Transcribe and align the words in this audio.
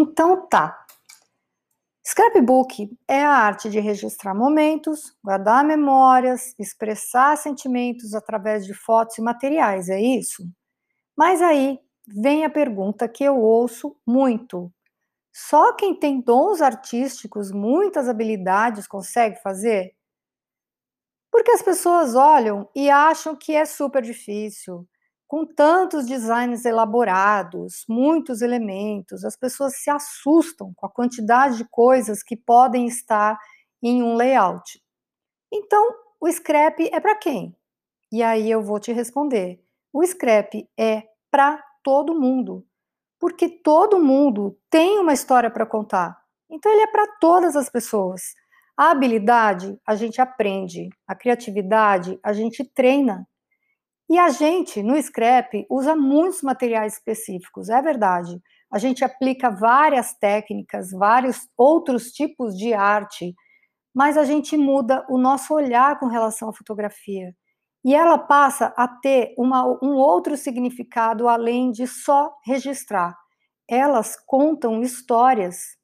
Então 0.00 0.46
tá. 0.46 0.86
Scrapbook 2.06 2.88
é 3.08 3.20
a 3.24 3.32
arte 3.32 3.68
de 3.68 3.80
registrar 3.80 4.32
momentos, 4.32 5.12
guardar 5.24 5.64
memórias, 5.64 6.54
expressar 6.56 7.36
sentimentos 7.36 8.14
através 8.14 8.64
de 8.64 8.74
fotos 8.74 9.18
e 9.18 9.20
materiais, 9.20 9.88
é 9.88 10.00
isso? 10.00 10.44
Mas 11.16 11.42
aí 11.42 11.80
vem 12.06 12.44
a 12.44 12.50
pergunta 12.50 13.08
que 13.08 13.24
eu 13.24 13.38
ouço 13.40 13.96
muito. 14.06 14.72
Só 15.32 15.74
quem 15.74 15.94
tem 15.94 16.20
dons 16.20 16.62
artísticos, 16.62 17.50
muitas 17.52 18.08
habilidades, 18.08 18.86
consegue 18.86 19.42
fazer? 19.42 19.94
Porque 21.32 21.50
as 21.50 21.62
pessoas 21.62 22.14
olham 22.14 22.68
e 22.76 22.90
acham 22.90 23.34
que 23.34 23.54
é 23.54 23.64
super 23.64 24.02
difícil. 24.02 24.86
Com 25.28 25.44
tantos 25.44 26.06
designs 26.06 26.64
elaborados, 26.64 27.84
muitos 27.86 28.40
elementos, 28.40 29.26
as 29.26 29.36
pessoas 29.36 29.76
se 29.76 29.90
assustam 29.90 30.72
com 30.74 30.86
a 30.86 30.90
quantidade 30.90 31.58
de 31.58 31.68
coisas 31.68 32.22
que 32.22 32.34
podem 32.34 32.86
estar 32.86 33.38
em 33.82 34.02
um 34.02 34.16
layout. 34.16 34.82
Então, 35.52 35.94
o 36.18 36.32
scrap 36.32 36.80
é 36.80 36.98
para 36.98 37.14
quem? 37.14 37.54
E 38.10 38.22
aí 38.22 38.50
eu 38.50 38.62
vou 38.62 38.80
te 38.80 38.90
responder. 38.90 39.62
O 39.92 40.02
scrap 40.02 40.66
é 40.78 41.02
para 41.30 41.62
todo 41.82 42.18
mundo, 42.18 42.66
porque 43.20 43.48
todo 43.48 44.02
mundo 44.02 44.58
tem 44.70 44.98
uma 44.98 45.12
história 45.12 45.50
para 45.50 45.66
contar. 45.66 46.18
Então 46.50 46.72
ele 46.72 46.82
é 46.82 46.86
para 46.86 47.06
todas 47.20 47.54
as 47.54 47.68
pessoas. 47.68 48.34
A 48.76 48.92
habilidade 48.92 49.78
a 49.86 49.94
gente 49.94 50.20
aprende, 50.20 50.88
a 51.06 51.14
criatividade 51.14 52.18
a 52.22 52.32
gente 52.32 52.64
treina. 52.64 53.28
E 54.08 54.18
a 54.18 54.30
gente, 54.30 54.82
no 54.82 55.00
Scrap, 55.00 55.66
usa 55.68 55.94
muitos 55.94 56.40
materiais 56.42 56.94
específicos, 56.94 57.68
é 57.68 57.82
verdade. 57.82 58.40
A 58.70 58.78
gente 58.78 59.04
aplica 59.04 59.50
várias 59.50 60.14
técnicas, 60.14 60.90
vários 60.90 61.48
outros 61.56 62.12
tipos 62.12 62.56
de 62.56 62.72
arte, 62.72 63.34
mas 63.94 64.16
a 64.16 64.24
gente 64.24 64.56
muda 64.56 65.04
o 65.08 65.18
nosso 65.18 65.52
olhar 65.54 65.98
com 65.98 66.06
relação 66.06 66.48
à 66.48 66.52
fotografia. 66.52 67.34
E 67.84 67.94
ela 67.94 68.18
passa 68.18 68.72
a 68.76 68.88
ter 68.88 69.34
uma, 69.38 69.64
um 69.82 69.94
outro 69.94 70.36
significado 70.36 71.28
além 71.28 71.70
de 71.70 71.86
só 71.86 72.34
registrar. 72.44 73.16
Elas 73.68 74.16
contam 74.26 74.82
histórias. 74.82 75.76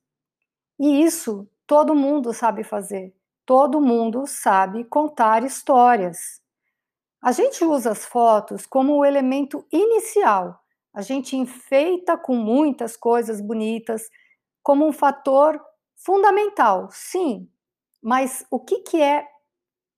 E 0.79 1.03
isso 1.03 1.49
todo 1.67 1.95
mundo 1.95 2.33
sabe 2.33 2.65
fazer. 2.65 3.15
Todo 3.47 3.81
mundo 3.81 4.27
sabe 4.27 4.85
contar 4.85 5.45
histórias. 5.45 6.44
A 7.25 7.33
gente 7.33 7.65
usa 7.65 7.91
as 7.91 8.05
fotos 8.05 8.67
como 8.67 8.99
o 8.99 9.05
elemento 9.05 9.67
inicial. 9.73 10.61
A 10.93 11.01
gente 11.01 11.35
enfeita 11.35 12.19
com 12.19 12.37
muitas 12.37 12.99
coisas 12.99 13.41
bonitas 13.41 14.11
como 14.63 14.87
um 14.87 14.93
fator 14.93 15.59
fundamental, 15.97 16.91
sim. 16.91 17.49
Mas 18.03 18.45
o 18.51 18.61
que, 18.61 18.81
que 18.81 19.01
é 19.01 19.27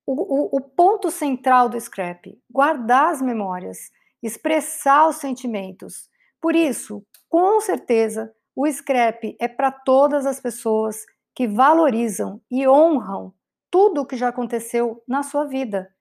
o, 0.07 0.13
o, 0.13 0.57
o 0.59 0.61
ponto 0.61 1.11
central 1.11 1.69
do 1.69 1.81
scrap? 1.81 2.41
Guardar 2.49 3.11
as 3.11 3.21
memórias, 3.21 3.91
expressar 4.23 5.09
os 5.09 5.17
sentimentos. 5.17 6.09
Por 6.41 6.55
isso, 6.55 7.05
com 7.29 7.61
certeza, 7.61 8.33
o 8.55 8.69
scrap 8.71 9.37
é 9.41 9.49
para 9.49 9.73
todas 9.73 10.27
as 10.27 10.39
pessoas 10.39 11.05
que 11.35 11.49
valorizam 11.49 12.41
e 12.49 12.69
honram 12.69 13.35
tudo 13.69 14.03
o 14.03 14.07
que 14.07 14.17
já 14.17 14.29
aconteceu 14.29 15.03
na 15.09 15.25
sua 15.25 15.45
vida. 15.45 15.93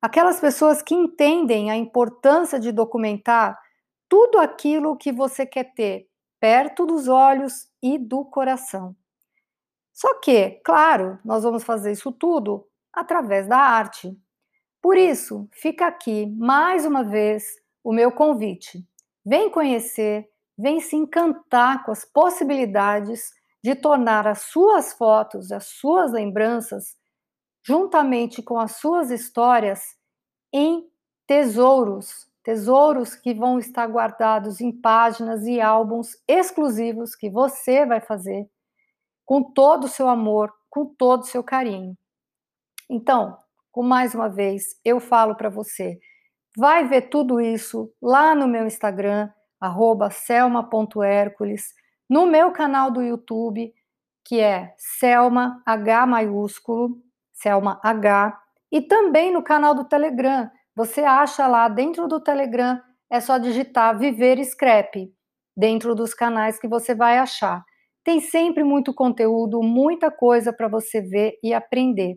Aquelas 0.00 0.38
pessoas 0.38 0.80
que 0.80 0.94
entendem 0.94 1.70
a 1.70 1.76
importância 1.76 2.60
de 2.60 2.70
documentar 2.70 3.58
tudo 4.08 4.38
aquilo 4.38 4.96
que 4.96 5.10
você 5.12 5.44
quer 5.44 5.74
ter 5.74 6.08
perto 6.40 6.86
dos 6.86 7.08
olhos 7.08 7.68
e 7.82 7.98
do 7.98 8.24
coração. 8.24 8.94
Só 9.92 10.14
que, 10.20 10.60
claro, 10.64 11.18
nós 11.24 11.42
vamos 11.42 11.64
fazer 11.64 11.90
isso 11.90 12.12
tudo 12.12 12.66
através 12.92 13.48
da 13.48 13.58
arte. 13.58 14.16
Por 14.80 14.96
isso, 14.96 15.48
fica 15.52 15.88
aqui 15.88 16.26
mais 16.26 16.86
uma 16.86 17.02
vez 17.02 17.56
o 17.82 17.92
meu 17.92 18.12
convite. 18.12 18.86
Vem 19.26 19.50
conhecer, 19.50 20.28
vem 20.56 20.80
se 20.80 20.94
encantar 20.94 21.84
com 21.84 21.90
as 21.90 22.04
possibilidades 22.04 23.32
de 23.62 23.74
tornar 23.74 24.28
as 24.28 24.42
suas 24.42 24.92
fotos, 24.92 25.50
as 25.50 25.66
suas 25.66 26.12
lembranças 26.12 26.96
juntamente 27.68 28.42
com 28.42 28.58
as 28.58 28.76
suas 28.76 29.10
histórias, 29.10 29.94
em 30.50 30.88
tesouros, 31.26 32.26
tesouros 32.42 33.14
que 33.14 33.34
vão 33.34 33.58
estar 33.58 33.86
guardados 33.86 34.62
em 34.62 34.72
páginas 34.72 35.46
e 35.46 35.60
álbuns 35.60 36.16
exclusivos 36.26 37.14
que 37.14 37.28
você 37.28 37.84
vai 37.84 38.00
fazer 38.00 38.48
com 39.22 39.42
todo 39.42 39.84
o 39.84 39.88
seu 39.88 40.08
amor, 40.08 40.50
com 40.70 40.86
todo 40.86 41.24
o 41.24 41.26
seu 41.26 41.44
carinho. 41.44 41.94
Então, 42.88 43.36
mais 43.76 44.14
uma 44.14 44.30
vez, 44.30 44.80
eu 44.82 44.98
falo 44.98 45.34
para 45.34 45.50
você, 45.50 45.98
vai 46.56 46.88
ver 46.88 47.10
tudo 47.10 47.38
isso 47.38 47.92
lá 48.00 48.34
no 48.34 48.48
meu 48.48 48.66
Instagram, 48.66 49.30
selma.hércules, 50.10 51.74
no 52.08 52.24
meu 52.24 52.50
canal 52.50 52.90
do 52.90 53.02
YouTube, 53.02 53.74
que 54.24 54.40
é 54.40 54.74
Selma 54.78 55.62
H 55.66 56.06
maiúsculo, 56.06 56.98
Selma 57.40 57.80
H, 57.82 58.36
e 58.70 58.82
também 58.82 59.32
no 59.32 59.42
canal 59.42 59.74
do 59.74 59.84
Telegram. 59.84 60.50
Você 60.74 61.02
acha 61.02 61.46
lá 61.46 61.68
dentro 61.68 62.06
do 62.06 62.20
Telegram, 62.20 62.80
é 63.10 63.20
só 63.20 63.38
digitar 63.38 63.98
Viver 63.98 64.44
Scrap, 64.44 65.10
dentro 65.56 65.94
dos 65.94 66.14
canais 66.14 66.58
que 66.58 66.68
você 66.68 66.94
vai 66.94 67.18
achar. 67.18 67.64
Tem 68.04 68.20
sempre 68.20 68.62
muito 68.62 68.94
conteúdo, 68.94 69.62
muita 69.62 70.10
coisa 70.10 70.52
para 70.52 70.68
você 70.68 71.00
ver 71.00 71.38
e 71.42 71.52
aprender. 71.52 72.16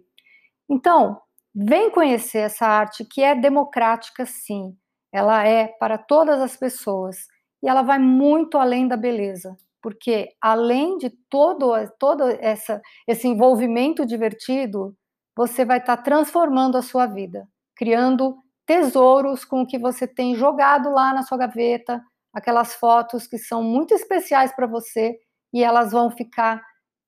Então, 0.70 1.20
vem 1.54 1.90
conhecer 1.90 2.40
essa 2.40 2.66
arte 2.66 3.06
que 3.06 3.22
é 3.22 3.36
democrática, 3.36 4.26
sim. 4.26 4.76
Ela 5.14 5.46
é 5.46 5.68
para 5.68 5.98
todas 5.98 6.40
as 6.40 6.56
pessoas 6.56 7.28
e 7.62 7.68
ela 7.68 7.82
vai 7.82 8.00
muito 8.00 8.58
além 8.58 8.88
da 8.88 8.96
beleza, 8.96 9.56
porque 9.82 10.30
além 10.42 10.98
de 10.98 11.10
todo, 11.30 11.74
todo 12.00 12.24
essa, 12.40 12.82
esse 13.08 13.28
envolvimento 13.28 14.06
divertido, 14.06 14.96
você 15.36 15.64
vai 15.66 15.78
estar 15.78 15.98
tá 15.98 16.04
transformando 16.04 16.78
a 16.78 16.82
sua 16.82 17.06
vida, 17.06 17.48
criando 17.76 18.38
tesouros 18.66 19.44
com 19.44 19.62
o 19.62 19.68
que 19.68 19.78
você 19.78 20.08
tem 20.08 20.36
jogado 20.36 20.92
lá 20.92 21.14
na 21.14 21.24
sua 21.24 21.38
gaveta, 21.38 22.02
aquelas 22.34 22.74
fotos 22.76 23.28
que 23.28 23.38
são 23.38 23.64
muito 23.64 23.94
especiais 23.94 24.54
para 24.56 24.68
você 24.68 25.18
e 25.54 25.64
elas 25.64 25.92
vão 25.92 26.10
ficar 26.10 26.64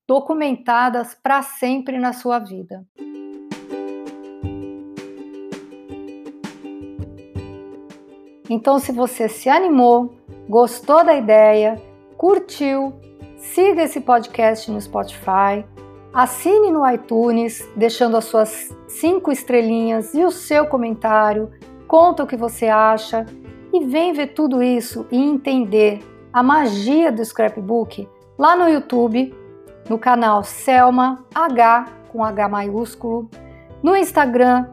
documentadas 0.07 1.15
para 1.15 1.41
sempre 1.41 1.97
na 1.97 2.11
sua 2.11 2.39
vida. 2.39 2.85
Então, 8.49 8.77
se 8.77 8.91
você 8.91 9.29
se 9.29 9.49
animou, 9.49 10.15
gostou 10.49 11.03
da 11.03 11.15
ideia, 11.15 11.81
curtiu, 12.17 12.93
siga 13.37 13.83
esse 13.83 14.01
podcast 14.01 14.69
no 14.69 14.79
Spotify, 14.79 15.65
Assine 16.13 16.69
no 16.69 16.87
iTunes, 16.87 17.67
deixando 17.75 18.15
as 18.15 18.25
suas 18.25 18.75
cinco 18.87 19.31
estrelinhas 19.31 20.13
e 20.13 20.23
o 20.23 20.29
seu 20.29 20.67
comentário. 20.67 21.49
Conta 21.87 22.23
o 22.23 22.27
que 22.27 22.37
você 22.37 22.67
acha 22.67 23.25
e 23.73 23.83
vem 23.83 24.13
ver 24.13 24.27
tudo 24.27 24.61
isso 24.61 25.07
e 25.11 25.17
entender 25.17 26.01
a 26.31 26.43
magia 26.43 27.11
do 27.11 27.25
scrapbook 27.25 28.07
lá 28.37 28.55
no 28.55 28.69
YouTube, 28.69 29.33
no 29.89 29.97
canal 29.97 30.43
Selma 30.43 31.25
H 31.33 31.87
com 32.11 32.23
H 32.23 32.47
maiúsculo, 32.47 33.27
no 33.81 33.97
Instagram 33.97 34.67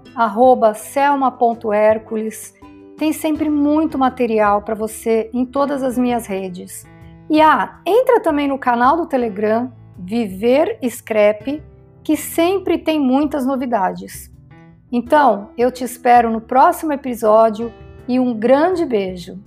selma.hércules. 0.75 2.55
Tem 2.99 3.15
sempre 3.15 3.49
muito 3.49 3.97
material 3.99 4.61
para 4.61 4.75
você 4.75 5.31
em 5.33 5.47
todas 5.47 5.83
as 5.83 5.97
minhas 5.97 6.27
redes. 6.27 6.87
E 7.31 7.41
ah, 7.41 7.81
entra 7.87 8.21
também 8.21 8.47
no 8.47 8.59
canal 8.59 8.99
do 8.99 9.07
Telegram 9.07 9.73
Viver 10.03 10.79
Scrap, 10.83 11.63
que 12.03 12.17
sempre 12.17 12.79
tem 12.79 12.99
muitas 12.99 13.47
novidades. 13.47 14.31
Então, 14.91 15.51
eu 15.57 15.71
te 15.71 15.85
espero 15.85 16.31
no 16.31 16.41
próximo 16.41 16.93
episódio 16.93 17.73
e 18.09 18.19
um 18.19 18.35
grande 18.35 18.85
beijo! 18.85 19.39